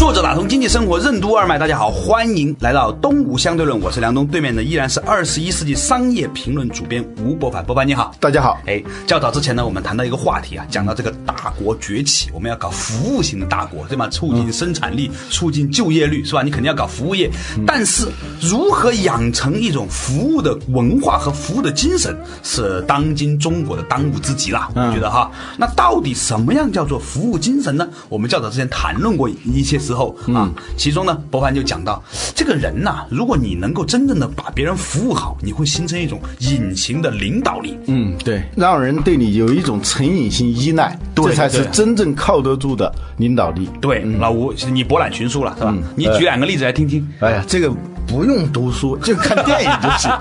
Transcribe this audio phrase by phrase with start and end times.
[0.00, 8.58] 作者打通经济生活任督二脉，大家好，欢迎来到东吴相对论，我是梁东，对面的依然是二十一世纪商业评论主编吴伯凡，伯凡你好，大家好。
[8.64, 14.08] 哎，较早之前呢，我们谈到一个话题啊，讲到这个大国崛起，我们要搞服务型的大国，对吗？
[14.08, 16.42] 促进生产力，促进就业率，是吧？
[16.42, 17.30] 你肯定要搞服务业，
[17.66, 18.08] 但是
[18.40, 24.70] 如何养成一种服务的文化和服务的精神，是当今中国的当务之急啦。
[24.74, 27.86] 我觉得哈，那到底什么样叫做服务精神呢？
[28.08, 32.00] 我们较早之前谈论过一些时候啊，其中呢，博凡就讲到，
[32.34, 37.76] 这个人呐，如果你能够真正的把别人服务好，你会形成一种隐形的领导力。
[37.86, 43.68] 嗯，对，让人对你有一种成瘾性依赖，这才是真正靠得住的领导力。
[43.80, 45.74] 对，老吴，你博览群书了是吧？
[45.96, 47.04] 你举两个例子来听听。
[47.18, 47.68] 哎呀，这个
[48.06, 50.08] 不用读书，就看电影就行。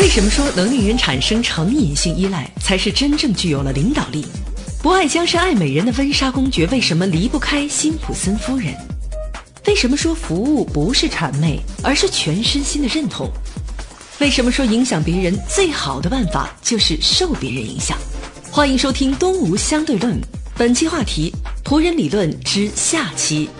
[0.00, 4.24] 为什么说能令人产生成瘾性依赖，才是真正具有了领导力？
[4.80, 8.72] 不爱江山爱美人的温莎公爵为什么离不开辛普森夫人？
[9.66, 13.28] 为什么说服务不是谄媚，而是全身心的认同？
[14.20, 17.98] 为什么说影响别人最好的办法就是受别人影响？
[18.52, 20.14] 欢迎收听《东吴相对论》，
[20.56, 23.50] 本期话题：仆人理论之下期。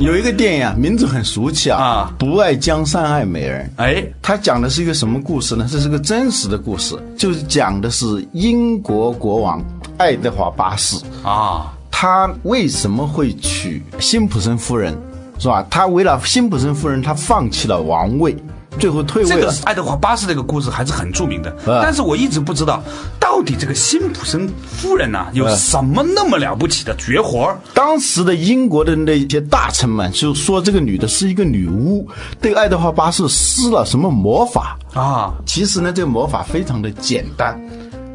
[0.00, 3.70] 有一个电影啊，名字很俗气啊，啊不爱江山爱美人。
[3.76, 5.68] 哎，它讲的是一个什么故事呢？
[5.70, 9.62] 这是个真实的故事，就是讲的是英国国王
[9.98, 10.96] 爱德华八世。
[11.22, 14.96] 啊，他为什么会娶辛普森夫人，
[15.38, 15.62] 是吧？
[15.68, 18.34] 他为了辛普森夫人，他放弃了王位，
[18.80, 19.28] 最后退位。
[19.28, 22.82] 这个爱德华八世这个故事还是很著名的，啊但是我一直不知道，
[23.20, 32.08] 到底这个辛普森夫人呐、有什么那么了不起的绝活儿当时的英国的那些大臣们就说这个女的是一个女巫，
[32.40, 34.78] 对爱德华八世施了什么魔法。
[34.94, 35.32] 啊？
[35.46, 37.60] 其实呢，这个魔法非常的简单，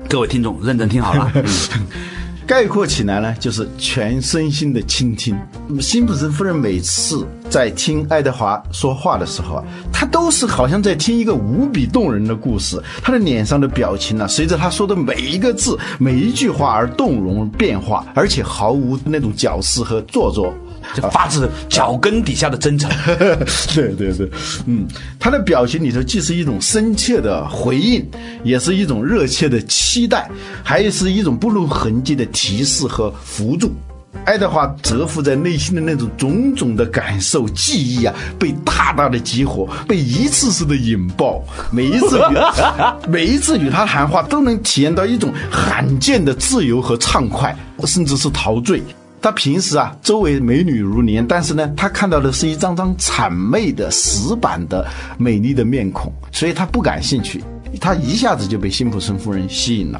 [0.09, 1.31] 各位听众认真听好了，
[2.47, 5.35] 概括起来呢，就是全身心的倾听。
[5.81, 12.79] 辛普森夫人每次在听爱德华说话的时候啊，她都是好像在听一个无比动人的故事。
[13.01, 20.53] 她的脸上的表情呢、随着她说的每一个字、每一句话而动容变化，而且毫无那种矫饰和做作。
[20.93, 22.89] 这发自脚跟底下的真诚。
[23.73, 24.29] 对对对，
[24.65, 24.85] 嗯，
[25.19, 28.05] 他的表情里头既是一种深切的回应，
[28.43, 30.29] 也是一种热切的期待，
[30.63, 33.71] 还是一种不露痕迹的提示和辅助。
[34.23, 41.43] 爱德华蛰伏在内心的那种种种的感受、记忆啊，被大大的激活，被一次次的引爆。
[41.69, 42.37] 每一次与
[43.11, 48.81] 每一次与他谈话，都能体验到一种罕见的自由和畅快，甚至是陶醉。
[49.25, 54.85] 他平时啊，周围美女如林，但是呢，他看到的是一张张谄媚的死板的
[55.17, 57.43] 美丽的面孔，所以他不感兴趣。
[57.81, 59.99] 他一下子就被辛普森夫人吸引了。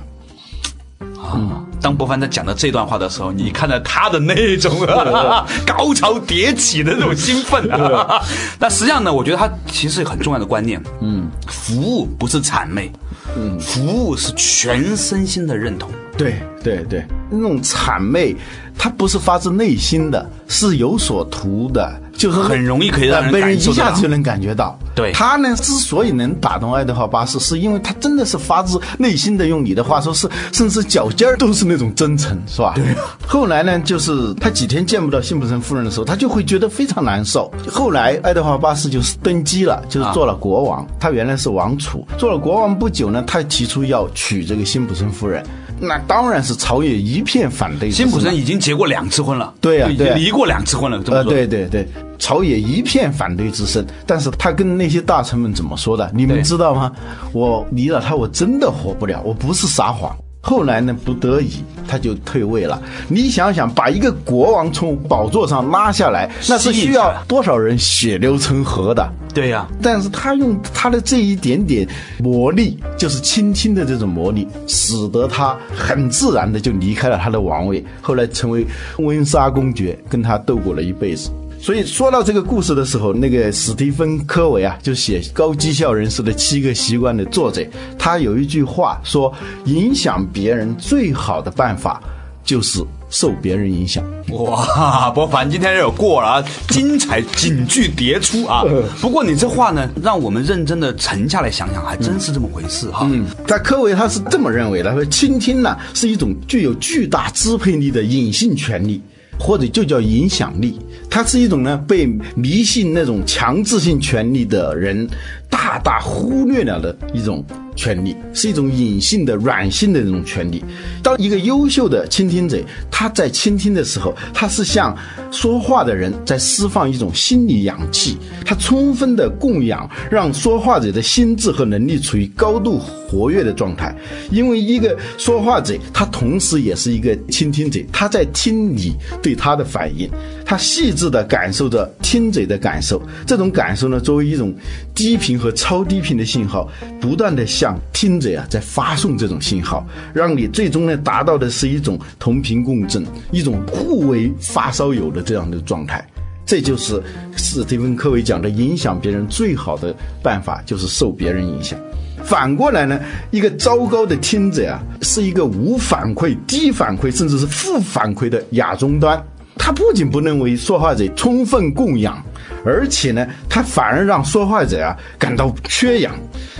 [1.81, 8.19] 当博凡在讲到这段话的时候，你看到他的那种、 啊、 高潮迭起的那种兴奋啊！
[8.59, 12.91] 那实际上呢，我觉得他其实有很重要的观念，嗯，服务不是谄媚，
[13.37, 15.89] 嗯，服务是全身心的认同。
[16.17, 18.35] 对对对，那种谄媚，
[18.77, 24.77] 它不是发自内心的，是有所图的，就是很容易可以让人一下子就能感觉到。
[24.95, 32.73] 对他呢，之所以能打动爱德华八世，是因为他真的是发自内心的，用你的话说是，甚至脚尖儿都是那种真诚，是吧？
[32.75, 32.83] 对。
[33.27, 37.51] 后来呢，就是他几天见不到辛普森夫人的时候，他就会觉得非常难受。
[37.69, 40.85] 后来爱德华八世就是登基了，就是做了国王。
[40.99, 45.45] 他原来是王储，做了国王不久呢，他提出要娶这个辛普森夫人。
[45.79, 47.91] 那当然是朝野一片反对。
[47.91, 51.31] 辛普森已经结过两次婚了，对呀对呀离过两次婚了，这么呃，说。
[51.31, 51.87] 对对对，
[52.17, 53.85] 朝野一片反对之声。
[54.05, 56.09] 但是他跟那些大臣们怎么说的？
[56.13, 56.91] 你们知道吗？
[57.33, 60.15] 我离了他，我真的活不了，我不是撒谎。
[60.47, 61.53] 后来呢，不得已
[61.87, 62.79] 他就退位了。
[63.07, 69.11] 你想想，把一个国王从宝座上拉下来，那是需要多少人血流成河的？
[69.33, 71.87] 对呀、但是他用他的这一点点
[72.19, 78.63] 魔力，就是轻轻的这种魔力，使得他很自然的就离开了他的王位，后来成为
[78.99, 81.31] 温莎公爵，跟他斗过了一辈子。
[81.61, 87.65] 所以说到这个故事的时候，那个史蒂芬·科维啊，就写《高绩效人士的七个习惯》的作者，
[87.97, 89.33] 他有一句话说：
[89.65, 92.01] 影响别人最好的办法
[92.43, 94.03] 就是受别人影响。
[94.29, 98.63] 哇，博凡今天有过了啊，精彩警句迭出啊！
[99.01, 103.07] 不过你这话呢，让我们认真的沉下来想想，还真是这么回事哈。
[103.11, 109.01] 嗯，在科维他是这么认为的，他说倾听呢是一种具有巨大支配力的隐性权利，
[109.39, 110.79] 或者就叫影响力。
[111.09, 112.05] 它是一种呢被
[112.35, 115.07] 迷信那种强制性权利的人
[115.49, 117.43] 大大忽略了的一种
[117.75, 120.63] 权利，是一种隐性的软性的这种权利。
[121.03, 122.57] 当一个优秀的倾听者，
[122.89, 124.95] 他在倾听的时候，他是向
[125.31, 133.93] 说话的人在释放一种心理氧气，他充分的供养，让说话者的心智和能力处于高度活跃的状态。
[134.31, 140.09] 因为一个说话者，他同时也是一个倾听者，他在听你对他的反应，
[140.45, 143.01] 他细致地感受着听者的感受。
[143.27, 144.55] 这种感受呢，作为一种
[144.93, 156.05] 低频和超低频的信号，不断地向听者啊在发送这种信号，让你最终呢达到的是一种同频共振，一种互为发烧友的这样的状态。
[156.45, 157.01] 这就是
[157.35, 161.79] 史蒂芬·科维讲的，影响别人最好的办法就是受别人影响。
[162.23, 162.99] 反过来呢，
[163.31, 169.19] 一个糟糕的听者啊，是一个无反馈、低反馈，甚至是负反馈的亚终端。
[169.57, 172.23] 他不仅不能为说话者充分供养，
[172.65, 176.15] 而且呢，他反而让说话者啊感到缺氧。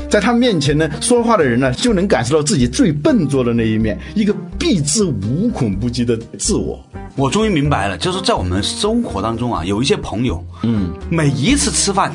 [0.10, 6.80] 在他面前呢，说话的人呢就能感受到自己最笨拙的那一面，一个避之无孔不及的自我。
[7.16, 12.14] 我终于明白了，就是在我们生活当中啊，有一些朋友，嗯，每一次吃饭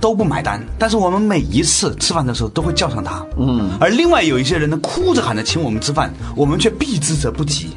[0.00, 7.70] 都不买单，但是我们每一次吃饭的时候都会叫上他，嗯，而另外有一些人呢，哭着喊着请我们吃饭，我们却避之则不及，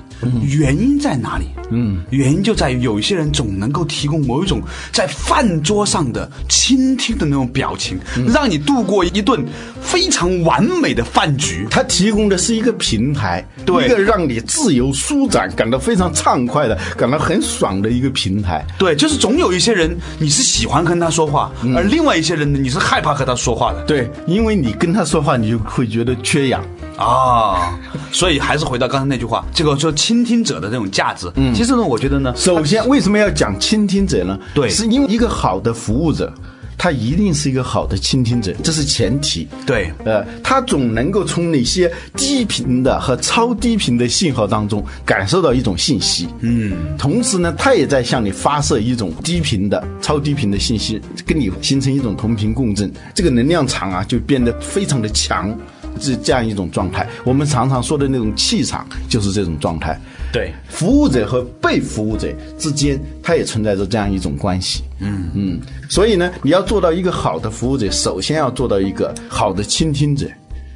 [0.44, 1.45] 原因在哪里？
[1.72, 4.62] 嗯，原因就在于有一些人总能够提供某一种
[4.92, 9.44] 在饭桌上的倾听的那种表情，让你度过一顿
[9.81, 11.66] 非常完美的饭局。
[11.72, 18.63] 他提供的是一个平台，对一个让你自由舒展、感到非常畅快的、感到很爽的一个平台。
[18.77, 26.63] 对，就是总有一些人你是喜欢跟他说话，而另外一些人呢，你是害怕和他说话的对，因为你跟他说话，你就会觉得缺氧。
[26.98, 27.80] 啊。
[28.12, 31.30] 所以还是回到刚才那句话，这个说倾听者的这种价值。
[31.36, 34.40] 嗯，其实呢，我觉得呢，首先，为什么要讲倾听者呢？
[34.54, 36.34] 对是因为一个好的服务者，
[36.78, 39.48] 他一定是一个好的倾听者，这是前提。
[39.66, 55.58] 对呃，他总能够从那些低频的和超低频的信号当中感受到一种信息，嗯，同时呢，他也在向你发射一种低频的、超低频的信息，跟你形成一种同频共振，这个能量场啊就变得非常的强，
[56.00, 57.08] 是这样一种状态。
[57.24, 60.00] 我们常常说的那种气场就是这种状态。
[60.34, 62.28] 对，服务者和被服务者
[62.58, 64.84] 之间，它也存在着这样一种关系。
[65.00, 70.28] 嗯嗯，所以呢，你要做到一个好的服务者，首先要做到一个好的倾听者。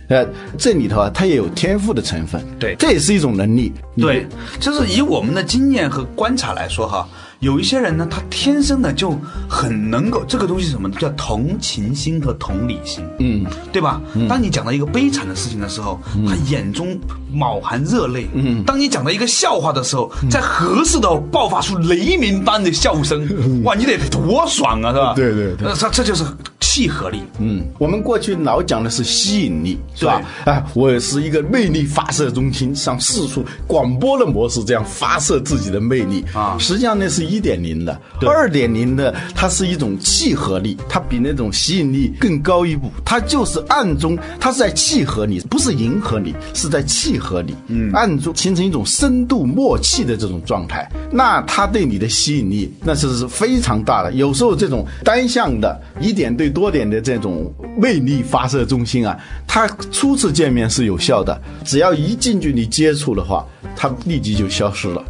[0.07, 0.25] 呃，
[0.57, 2.43] 这里头啊，它也有天赋的成分。
[2.57, 3.71] 对这也是一种能力。
[3.97, 4.25] 对，
[4.59, 7.07] 就是以我们的经验和观察来说哈，
[7.39, 14.01] 有一些人呢，他天生的就很能够这个东西是什么叫同情心和同理心，嗯，对吧？
[14.27, 16.99] 当你讲到一个悲惨的事情的时候，他眼中
[17.39, 23.25] 饱含热泪，嗯，当你讲到一个笑话的时候，在合适的爆发出雷鸣般的笑声，
[23.63, 25.13] 哇，你得多爽啊，是吧？
[25.15, 25.67] 对对对。
[25.67, 26.25] 那这这就是
[26.69, 30.21] 契合力，嗯，我们过去老讲的是吸引力，是吧？
[30.45, 36.23] 哎，我是一个魅力发射中心，像四处广播的模式这样发射自己的魅力。
[36.31, 36.55] 啊。
[36.59, 54.13] 实际上那是一点零的，二点零的它是一种契合力，它比那种吸引力更高一步，它就是暗中它是在契合你，不是迎合你，是在契合你，嗯，暗中形成一种深度默契的这种状态，那它对你的吸引力那是是非常大的。
[54.13, 63.47] 有时候这种单向的一点对多多点的这种魅力发射中心啊，它初次见面是有效的，只要一近距离接触的话，
[63.77, 65.01] 它立即就消失了。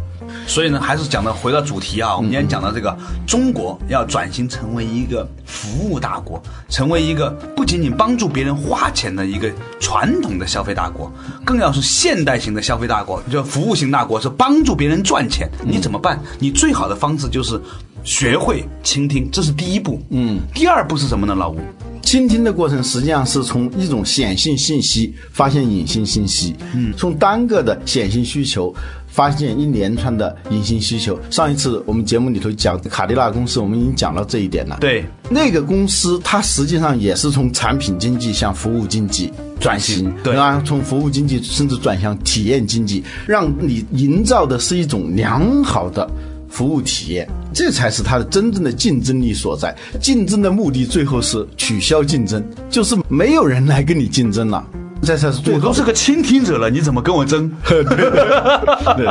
[0.49, 11.11] 所以呢，还是讲到回到主题啊，我们今天讲到这个中国要转型成为一个服务大国，成为一个不仅仅帮助别人花钱的一个传统的消费大国，
[11.45, 15.47] 更要是现代型的消费大国，就服务型大国，是帮助别人赚钱。
[15.63, 16.19] 你怎么办？
[16.39, 17.61] 你最好的方式就是
[18.03, 20.01] 学会倾听，这是第一步。
[20.09, 21.35] 嗯，第二步是什么呢？
[21.35, 21.59] 老吴，
[22.01, 28.73] 倾听的过程实际上是从一种显性信息发现隐性信息，嗯，从单个的显性需求
[29.19, 31.19] 发现一连串的隐形需求。
[31.29, 34.77] 上一次我们节目里头讲卡迪拉公司，我们已经讲到这一点了。
[34.79, 40.63] 对，那个公司它实际上也是从产品经济向服务经济转型，对吧？
[40.65, 46.09] 从服务经济甚至转向体验经济，让你营造的是一种良好的。
[46.47, 49.75] 服务体验，这才是它的真正的竞争力所在。
[50.01, 54.65] 竞争的目的最后是取消竞争，就是没有人来跟你竞争了，
[55.01, 55.59] 这才是最我。
[55.59, 57.51] 都是个倾听者了，你怎么跟我争？
[57.67, 57.83] 对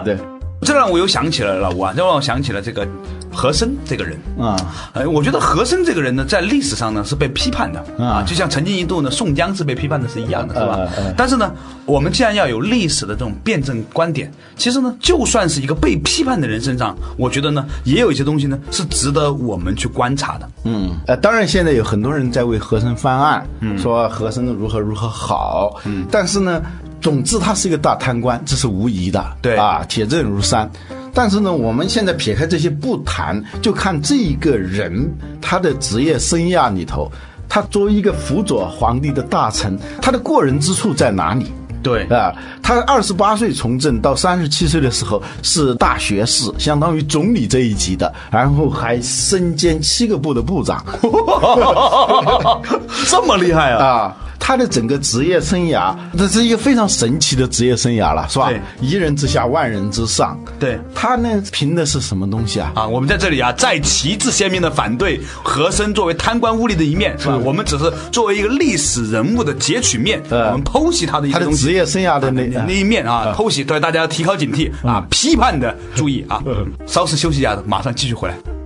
[0.05, 0.17] 对
[0.63, 2.87] 这让我又想起了老吴啊，这让我想起了这个
[3.33, 4.19] 和珅这个人。
[4.39, 4.57] 啊，
[4.93, 11.13] 呃，我觉得和珅这个人呢，在历史上呢是被批判的啊，就像曾经一度呢宋江是被批判的是一样的，是吧？
[11.17, 11.53] 但是呢，
[11.85, 20.49] 我们既然要有历史的这种辩证观点，其实呢，就算是一个被批判的人身上，我觉得呢，也有一些东西呢是值得我们去观察的。
[20.65, 26.63] 嗯，呃，当然现在有很多人在为和珅翻案，说和珅如何如何好，嗯，但是呢，
[27.01, 30.71] 总之他是一个大贪官，这是无疑的，对啊，铁证如山。
[31.13, 35.11] 但是呢，我们现在撇开这些不谈，就看这一个人
[35.41, 37.11] 他的职业生涯里头，
[37.49, 41.53] 他作为一个辅佐皇帝的大臣，他的过人之处在哪里？
[41.81, 50.85] 对啊，他二十八岁从政到三十七岁的时候是大学士，相当于总理这一级的，然后还身兼七个部的部长。
[53.07, 53.87] 这么厉害啊！
[53.87, 54.17] 啊，
[54.49, 58.59] 他的整个职业生涯，这是一个非常神奇的职业生涯了，是吧对？
[58.81, 60.41] 一人之下，万人之上。
[60.59, 62.73] 对他呢，凭的是什么东西啊？
[62.75, 67.37] 啊，我们在这里啊，再旗帜鲜明的反对和珅作为贪官污吏的一面，是吧？
[67.37, 71.53] 我们只是作为一个历史人物的截取面，呃我们剖析他的一他的。
[71.53, 76.43] 职业生涯的那那一面啊，剖析，对大家要提高警惕啊，批判的注意啊。
[76.87, 78.58] 稍事休息一下，马上继续回来。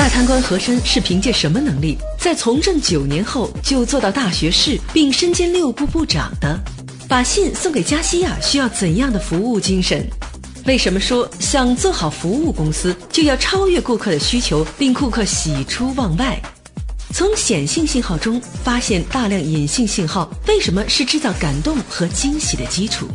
[0.00, 6.58] 大贪官和珅是凭借什么能力，在从政九年后就做到大学士，并身兼六部部长的？
[7.06, 10.08] 把信送给加西亚需要怎样的服务精神？
[10.64, 16.40] 为什么说想做好服务公司，就要超越顾客的需求，令顾客喜出望外？
[17.12, 23.06] 从显性信号中发现大量隐性信号，为什么是制造感动和惊喜的基础？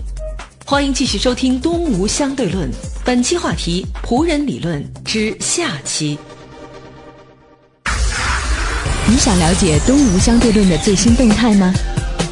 [0.63, 2.69] 欢迎继续收听《东吴相对论》，
[3.03, 6.15] 本期话题：仆人理论之下期。
[9.07, 11.71] 你想了解东吴相对论的最新动态吗？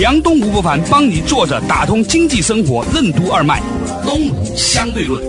[0.00, 3.60] 梁东吴不凡帮你坐着打通经济生活任督二脉，
[4.02, 5.22] 东吴相对论。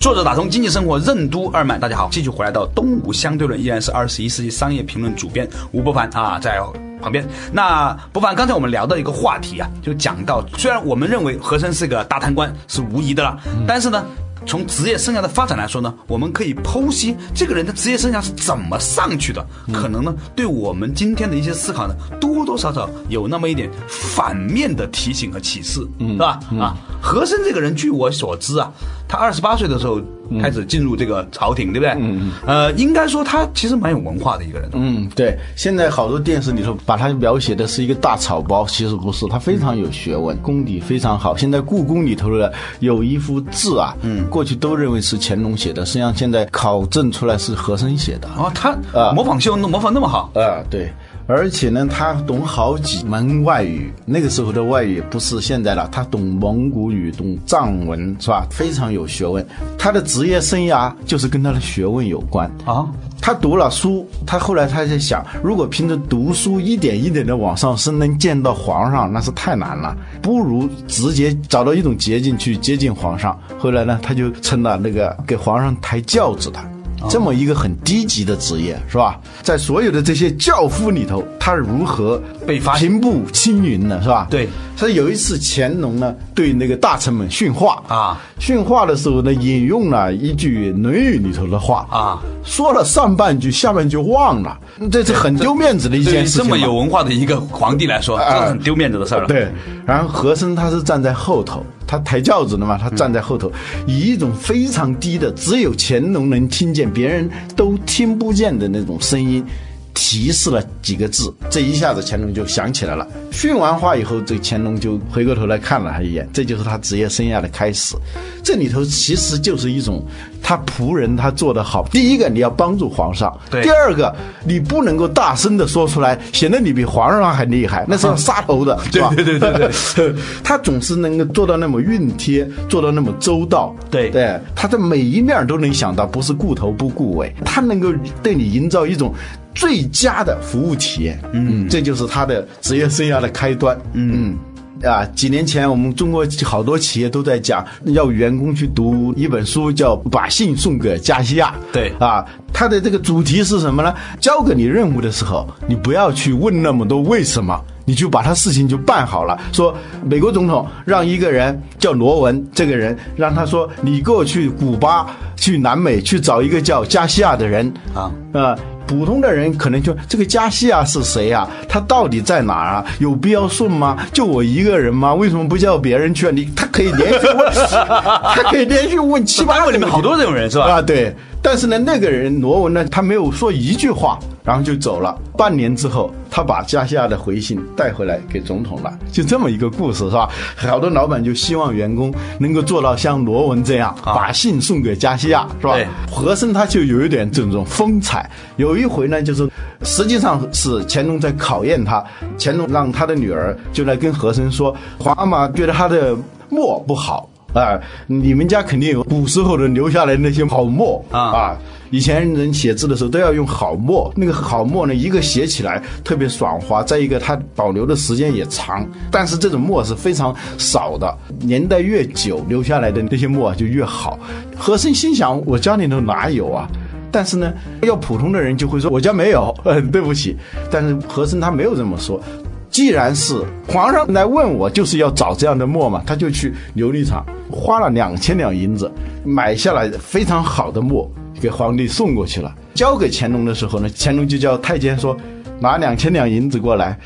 [0.00, 6.58] 作者打通经济生活任督二脉，大家好，继续回来到东吴相对论，依然是二十一世纪商业评论主编吴伯凡啊，在
[7.00, 7.24] 旁边。
[7.52, 14.04] 那伯凡，刚才我们聊到一个话题啊，就讲到，虽然我们认为和珅是个大贪官，是无疑的了，但是呢。
[14.46, 26.40] 从职业生涯的发展来说呢，我们可以剖析这个人的职业生涯是怎么上去的，可能呢对我们今天的一些思考呢，多多少少有那么一点反面的提醒和启示，嗯是吧？
[26.60, 28.70] 啊，和珅这个人，据我所知啊，
[29.08, 30.00] 他二十八岁的时候
[30.40, 31.94] 开始进入这个朝廷，对不对？
[31.98, 34.68] 嗯呃，应该说他其实蛮有文化的一个人。
[34.72, 41.36] 嗯，对，现在好多电视里头把他描写的是一个大草包，其实不是，他非常有学问，功底非常好。
[41.36, 48.28] 现在故宫里头的有一幅字啊，嗯，过去都认为是乾隆写的，实际上现在考证出来是和珅写的。
[48.36, 50.90] 哦，他啊模仿秀模仿那么好，啊，对，
[51.26, 53.92] 而且呢，他懂好几门外语。
[54.04, 58.46] 那个时候的外语不是现在了，他懂蒙古语，懂藏文，是吧？
[58.50, 59.44] 非常有学问。
[59.78, 62.86] 他的职业生涯就是跟他的学问有关啊。
[63.22, 73.38] 他读了书，他后来他在想，如果凭着读书一点一点的往上升，能见到皇上，那是太难了，不如直接找到一种捷径去接近皇上。
[73.58, 76.60] 后来呢，他就成了那个给皇上抬轿子的。
[77.08, 79.18] 这么一个很低级的职业，是吧？
[79.42, 84.00] 在所有的这些教夫里头，他如何被发平步青云呢？
[84.02, 84.26] 是吧？
[84.30, 84.48] 对。
[84.76, 94.58] 所以有一次乾隆呢对那个大臣们训话啊，训话的时候呢引用了一句《论语》里头的话啊，说了上半句，下半句忘了，
[94.90, 96.50] 这是很丢面子的一件事情嘛。
[96.50, 99.28] 这么有文化的一个皇帝来说，这是很丢面子的事儿了。
[99.28, 99.48] 对，
[99.86, 103.50] 然后和珅他是站在后头，他抬轿子的嘛，他站在后头，
[103.86, 109.44] 以一种非常低的，只有乾隆能听见，别人都听不见的那种声音，
[109.94, 113.06] 提示了几个字，这一下子乾隆就想起来了。
[113.30, 117.94] 训完话以后，这乾隆就回过头来看了他一眼，这就是他职业生涯的开始。
[118.42, 120.04] 这里头其实就是一种
[120.42, 121.86] 他仆人他做得好。
[121.90, 123.30] 第一个，你要帮助皇上；
[123.62, 129.12] 第二个，你不能够大声的说出来，显得你比皇上还厉害， 那是要杀头的，对吧？
[129.14, 133.74] 对对对对对， 他总是能够做到那么熨贴，做到那么周到。
[133.90, 139.14] 对对，他的每一面都能想到，不是顾头不顾尾，他能够对你营造一种
[139.54, 141.20] 最佳的服务体验。
[141.32, 143.78] 嗯，这就是他的职业生涯的开端。
[143.92, 144.36] 嗯。
[144.82, 151.54] 啊，几年前我们中国好多企业都在讲，要员工去读一本书，叫《把信送给加西亚》。
[151.72, 153.94] 对啊，它的这个主题是什么呢？
[154.20, 159.40] 交给你任务的时候，你不要去问那么多为什么，你就把他事情就办好了。
[159.52, 168.58] 说美国总统让一个人叫罗文，这个人让他说你给我去古巴、去南美去找一个叫加西亚的人啊啊。
[168.86, 172.84] 普通的人可能就这个加西亚是谁啊、他到底在哪儿啊？
[172.98, 173.96] 有必要送吗？
[174.12, 175.14] 就我一个人吗？
[175.14, 176.30] 为什么不叫别人去啊？
[176.34, 177.52] 你他可以连续问，
[178.34, 180.64] 他可以连续问七八个里面好多这种人是吧？
[180.66, 181.14] 啊，对。
[181.42, 185.14] 但是呢，那个人罗文呢，他没有说一句话，然后就走了。
[185.36, 190.30] 半年之后，他把加西亚的回信带回来给总统了，就这么一个故事，是吧？
[190.56, 195.76] 好多老板就希望员工能够做到像罗文这样，把信送给加西亚，是吧？
[196.10, 198.30] 和珅他就有一点这种风采。
[198.56, 199.48] 有一回呢，就是
[199.82, 202.04] 实际上是乾隆在考验他，
[202.38, 206.16] 乾隆让他的女儿就来跟和珅说，皇阿玛觉得他的
[206.48, 207.28] 墨不好。
[207.54, 207.78] 啊，
[208.08, 211.58] 你们家肯定有古时候的留下来那些好墨啊啊！
[211.90, 218.84] 以前人写字的时候都要用好墨，那个好墨呢，一个写起来特别爽滑，再一个它保留的时间也长。
[219.08, 224.18] 但是这种墨是非常少的，年代越久，留下来的那些墨啊就越好。
[224.56, 226.68] 和珅心想，我家里头哪有啊？
[227.14, 230.36] 但是呢，要普通的人就会说我家没有， 呃，对不起。
[230.68, 232.20] 但是和珅他没有这么说。
[232.68, 238.90] 既然是皇上来问我，就是要找这样的墨嘛，他就去琉璃厂花了两千两银子
[239.24, 241.08] 买下来非常好的墨，
[241.40, 242.52] 给皇帝送过去了。
[242.74, 245.16] 交给乾隆的时候呢，乾隆就叫太监说，
[245.60, 246.98] 拿两千两银子过来，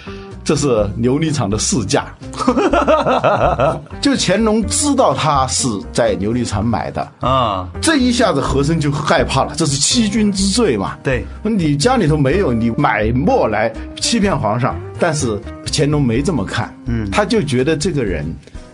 [0.48, 0.66] 这是
[0.98, 2.06] 琉璃厂的市价。
[4.00, 10.96] 就乾隆知道他是在琉璃厂买的，啊，这一下子和珅就害怕了，这是欺君之罪嘛。
[11.02, 13.70] 对，你家里头没有，你买墨来
[14.00, 15.38] 欺骗皇上，但是
[15.70, 18.24] 乾隆没这么看，嗯，他就觉得这个人，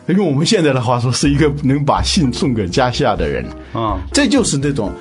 [0.06, 4.92] 用我们现在的话说，是一个能把信送给家下的人，啊，这就是那种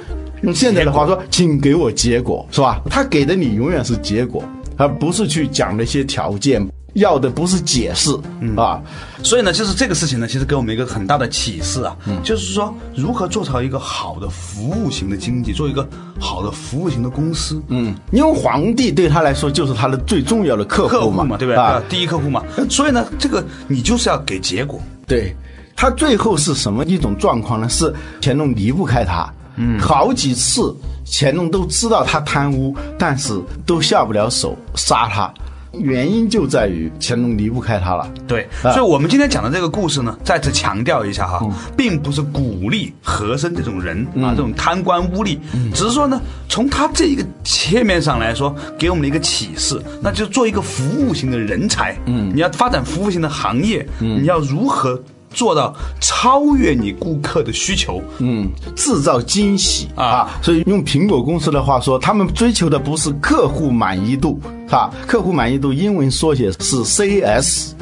[0.41, 2.81] 用现在的话说，请给我结果，是吧？
[2.89, 4.43] 他给的你永远是结果，
[4.77, 8.11] 而不是去讲那些条件，要的不是解释，
[8.55, 8.81] 啊，
[9.23, 15.87] 所以呢，就是这个事情呢，其实给我们一个很大的启示啊，就是说如何做成一个好的服务型的经济，做一个
[16.19, 21.57] 好的服务型的公司，嗯，因为皇帝对他来说就是他的最重要的客户嘛，户嘛，对不对？
[21.57, 25.35] 啊，第一客户嘛，所以呢，这个你就是要给结果，对，
[25.75, 27.67] 他最后是什么一种状况呢？
[27.69, 35.31] 是乾隆离不开他，嗯，好几次乾隆都知道他贪污，但是都下不了手杀他。
[35.79, 38.07] 原因就在于乾隆离不开他了。
[38.27, 38.69] 对，啊。
[38.73, 41.43] 所以我们今天讲的这个故事呢，再次强调一下哈，
[41.75, 45.39] 并不是鼓励和珅这种人啊，这种贪官污吏，
[45.73, 55.01] 只是说呢，从他这一个切面上来说，给我们的一个启示，那就做一个服务型的人才，嗯，你要发展服务型的行业，嗯，你要如何
[55.33, 60.29] 做到超越你顾客的需求，嗯，制造惊喜啊啊！
[60.41, 64.91] 所以用苹果公司的话说，他们追求的不是客户满意度，是吧？
[65.07, 67.75] 客户满意度英文缩写是 s s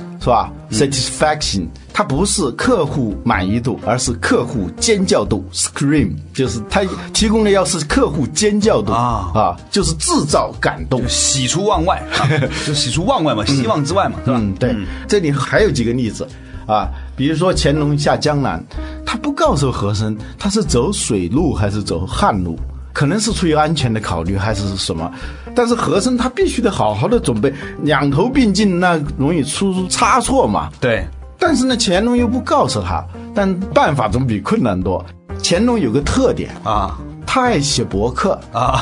[0.69, 6.81] c t i o n 它不是客户满意度，而是客户尖叫度 （Scream），就是它
[7.13, 11.01] 提供的要是客户尖叫度啊啊，就是制造感动。
[11.09, 12.29] 喜出望外，啊
[12.65, 14.37] 就喜出望外嘛，希望之外嘛，是吧？
[14.39, 14.73] 嗯，对，
[15.05, 16.25] 这里还有几个例子
[16.65, 16.87] 啊，
[17.21, 18.59] 比如说乾隆下江南，
[19.05, 22.57] 他不告诉和珅他是走水路还是走旱路，
[22.91, 25.11] 可能是出于安全的考虑还是什么，
[25.53, 27.53] 但是和珅他必须得好好的准备，
[27.83, 30.71] 两头并进，那容易出差错嘛。
[30.79, 31.05] 对，
[31.37, 33.05] 但是呢，乾隆又不告诉他，
[33.35, 35.05] 但办法总比困难多。
[35.43, 36.97] 乾隆有个特点啊，
[37.33, 38.37] 他爱写博客。
[38.51, 38.81] 啊，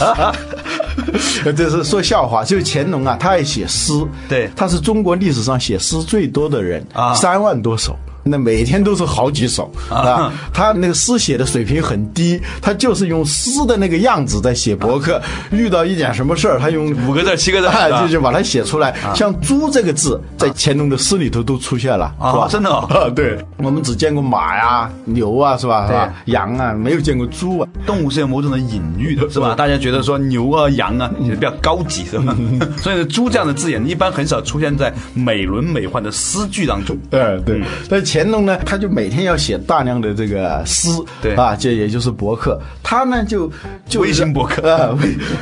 [1.44, 3.92] 这是说笑话，就是乾隆啊，他爱写诗，
[4.30, 4.50] 对。
[4.56, 7.12] 他是中国历史上写诗最多的人啊。
[7.12, 10.32] 三万多首那每天都是好几首啊。
[10.52, 15.20] 他那个诗写的水平很低，他就是用诗的那个样子在写博客。
[15.50, 17.68] 遇到一点什么事儿，他用五个字、七个字，
[18.00, 18.94] 就就把它写出来。
[19.14, 22.48] 像“猪”这个字，在乾隆的诗里头都出现了，是吧？
[22.48, 22.86] 真的啊。
[23.14, 25.86] 对，我们只见过马呀、牛啊，是吧？
[25.86, 26.12] 是吧？
[26.26, 27.68] 羊啊，没有见过猪啊。
[27.86, 29.54] 动物是有某种的隐喻的，是吧？
[29.54, 32.36] 大家觉得说牛啊、羊啊，比较高级，是吧？
[32.78, 36.96] 所以“猪”这样的字眼一般很少出现在美轮美奂的诗句当中。
[37.10, 37.62] 对对。
[37.88, 40.88] 但乾隆呢，他就每天要写大量的这个诗，
[41.22, 42.60] 对啊，这也就是博客。
[42.82, 43.48] 他呢，就
[43.88, 44.98] 就微信博客啊，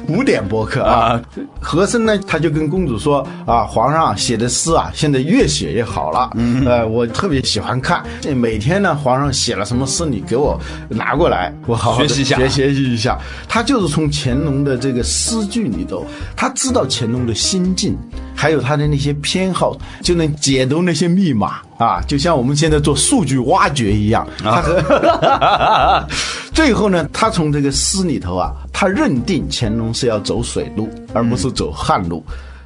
[0.06, 1.18] 古典博客啊。
[1.62, 6.32] 和珅呢，他就跟公主说啊，皇上写的诗啊，现在越写越好了。
[6.34, 6.62] 嗯。
[6.66, 8.04] 呃，我特别喜欢看。
[8.36, 13.18] 每天呢，皇上写了什么诗，你给我拿过来，我好好学习一下，学学习一下。
[13.48, 16.04] 他就是从乾隆的这个诗句里头，
[16.36, 17.96] 他知道乾隆的心境，
[18.38, 24.24] 还有他的那些偏好，就能解读那些密码啊，就像我们现在做数据挖掘一样。
[24.44, 26.06] 啊。
[26.54, 32.22] 最后呢，他从这个诗里头啊，他认定乾隆是要走水路，而不是走旱路。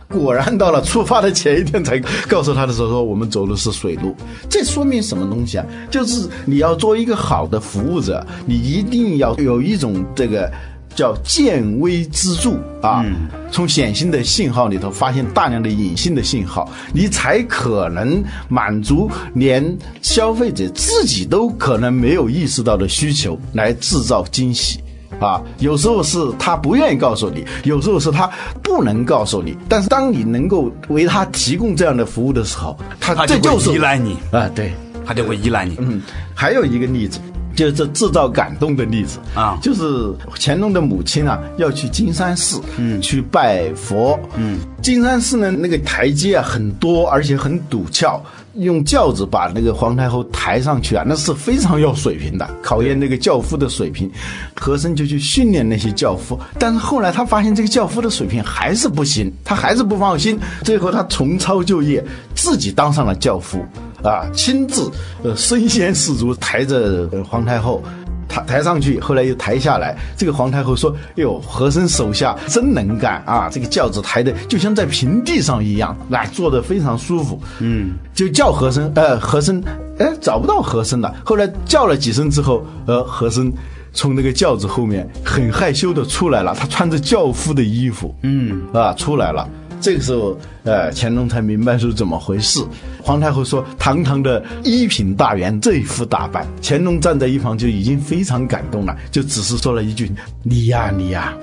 [0.09, 4.15] 果然到了出发的前一天才告诉他的时候，说我们走的是水路。
[4.47, 5.65] 这说明什么东西啊？
[5.91, 10.53] 就是你要做一个好的服务者，你一定要有一种这个
[10.95, 12.53] 叫见微知著
[12.83, 13.05] 啊，
[13.51, 24.81] 从显性的信号里头发现大量的隐性的信号，你才可能满足连消费者自己都可能没有意识到的需求，来制造惊喜。
[25.21, 28.29] 啊，有时候是他不愿意告诉你，有时候是他
[28.61, 29.57] 不能告诉你。
[29.69, 34.73] 但是当你能够为他提供这样的服务的时候，他这就是依赖你啊，对，
[35.07, 35.77] 他就会依赖你。
[35.79, 36.03] 嗯，
[36.35, 37.21] 还有一个例子，
[37.55, 48.23] 就是这制造感动的例子啊，就是乾隆的母亲啊要去金山寺，嗯，去拜佛，嗯，金山寺呢那个台阶啊很多，而且很陡峭。
[48.57, 54.11] 用轿子把那个皇太后抬上去啊，那是非常要水平的，考验那个轿夫的水平。
[54.55, 60.39] 和珅就去训练那些轿夫，但是后来他发现这个轿夫的水平还是不行，他还是不放心。
[60.65, 63.65] 最后他重操旧业，自己当上了轿夫，
[64.03, 64.91] 啊，亲自
[65.23, 67.83] 呃身先士卒抬着皇太后。
[68.29, 69.95] 抬抬上去，后来又抬下来。
[70.17, 73.51] 这个皇太后说：“哎呦，和珅手下真能干啊！
[73.53, 79.63] 这个轿子抬的就像在平地上一样，那坐的非常舒服。”嗯，就叫和珅，呃，和珅，
[79.99, 81.15] 哎，找不到和珅了。
[81.27, 83.53] 后来叫了几声之后，呃，和珅
[83.93, 89.47] 从那个轿子后面很害羞的出来了，他穿着轿夫的衣服，嗯，啊，出来了。
[89.83, 92.65] 这个时候，呃，乾隆才明白是怎么回事。
[93.03, 100.09] 皇太后说：“堂堂的一品大员，这副打扮。”乾隆站在一旁就已经非常感动了，就只是说了一句
[100.45, 101.35] ：“你呀，你呀，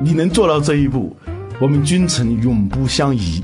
[0.00, 1.16] 你能做到这一步，
[1.60, 3.40] 我们君臣永不相疑。”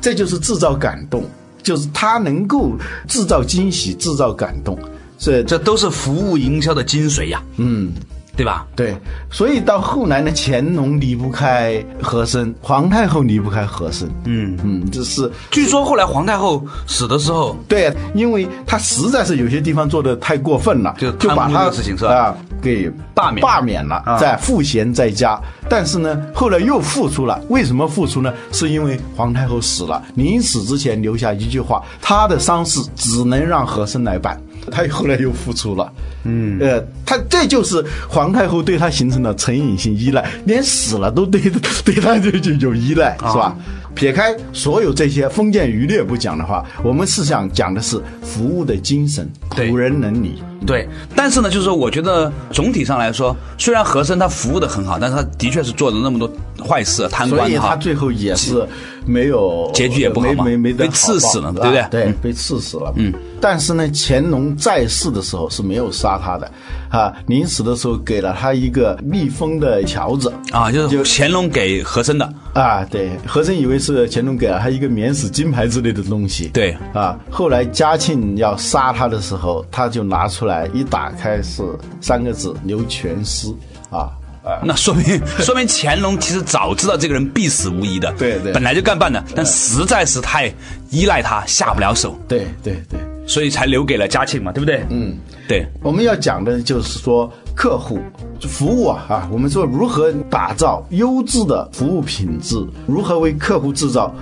[0.00, 1.24] 这就是制造感动，
[1.60, 2.76] 就是他能够
[3.08, 4.78] 制造惊喜，制造感动。
[5.18, 7.42] 这这都是服务营销的精髓呀。
[7.56, 7.92] 嗯。
[8.38, 8.64] 对吧？
[8.76, 8.96] 对，
[9.32, 14.08] 所以到后来呢，乾隆离不开和珅，皇太后离不开和珅。
[14.26, 22.14] 嗯嗯，这是据说后来皇太后死的时候，对，因为她实在是有些地方做的太过分了，就就把他事情是吧？
[22.14, 25.36] 啊，给罢免罢免了，在赋闲在家。
[25.68, 27.38] 但是呢，后来又复出了。
[27.48, 28.32] 为什么复出呢？
[28.52, 34.40] 是因为皇太后死了，临死之前留下一句话：她的丧事只能让和珅来办。
[34.68, 35.92] 他后来又复出了。
[36.24, 41.40] 嗯，呃，他这就是皇太后对他形成了成瘾性依赖，连死了都对
[41.84, 43.56] 对他就就有依赖，是吧？
[43.94, 50.40] 撇开所有这些封建余孽不讲的话，我们是想讲的是服务的精神，古人能理。
[50.66, 56.30] 对，但是呢，就是说，我觉得总体上来说，虽然和珅他服务的很好，但是他的确是做了那么多
[56.64, 58.64] 坏事、贪官，所以他最后也是
[59.06, 61.86] 没有结局也不好嘛，没没被刺死了，对不对？
[61.90, 62.92] 对，被刺死了。
[62.96, 66.50] 嗯，但是呢，乾隆在世的时候是没有杀他的，
[66.88, 80.68] 啊，临死的时候给了他一个密封的条子啊，就是乾隆给和珅的啊，对，和珅以为是乾隆给了他一个免死金牌之类的东西，对，啊，后来嘉庆要杀他的时候，他就拿出来。
[80.74, 81.62] 一打开是
[82.00, 83.48] 三个字留全尸
[83.90, 84.10] 啊
[84.44, 84.60] 啊！
[84.62, 90.52] 那说明说明乾隆其实早知道这个人必死无疑的，对对，本来就干办的，但实在是太
[90.90, 94.82] 依赖他下不了手，对对对，所以才留给了嘉庆嘛，对不对？
[94.90, 95.64] 嗯，对。
[95.82, 98.00] 我们要讲的就是说客户
[98.40, 104.12] 服务啊啊，我们说如何打造优质的服务品质，如何为客户制造。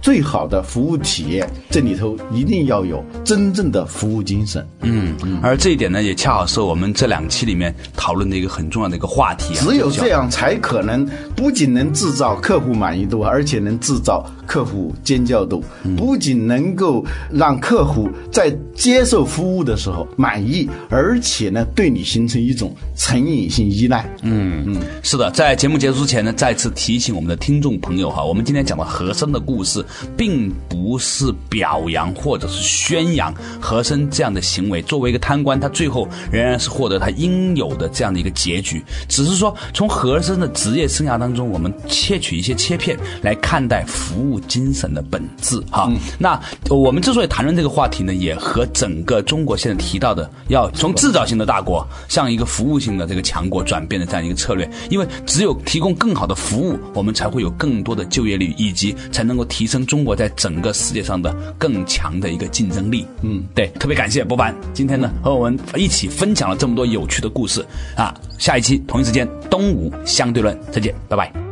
[0.00, 4.62] 最好的服务体验，这里头一定要有真正的服务精神。
[4.82, 9.54] 嗯，而这一点呢，也恰好是我们这两期里面讨论的一个很重要的一个话题。
[9.54, 24.08] 只有这样，才可能不仅能制造客户满意度，而且能制造客户尖叫度，嗯不仅能够让客户在接受服务的时候满意，而且呢，对你形成一种成瘾性依赖。
[24.22, 29.84] 嗯嗯，是的，在节目结束之前呢，再次提醒我们的听众朋友哈，我们今天讲的和珅的故事，
[30.16, 34.82] 并不是表扬或者是宣扬和珅这样的行为。
[34.82, 38.82] 作为一个贪官，他最后仍然是获得他应有的这样的一个结局。
[39.08, 45.90] 只是说，从和珅的职业生涯当中，我们窃取一些切片来看待服务精神的本质哈。
[46.18, 63.06] 那我们之所以谈论这个话题呢，也和整个中国现在提到的要从制造型的大国向一个服务性的这个强国转变的这样一个策略，因为只有提供更好的服务，我们才会有更多的就业率，以及才能够提升中国在整个世界上的更强的一个竞争力。
[63.22, 67.64] 嗯，对，特别感谢博凡今天呢和我们一起分享了这么多有趣的故事
[67.96, 68.14] 啊！
[68.38, 71.43] 下一期同一时间东吴相对论再见，拜拜。